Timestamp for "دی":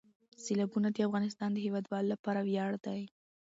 2.85-3.01